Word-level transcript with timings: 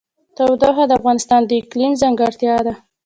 تودوخه 0.35 0.83
د 0.87 0.91
افغانستان 0.99 1.41
د 1.45 1.51
اقلیم 1.61 1.93
ځانګړتیا 2.01 2.55
ده. 2.65 2.73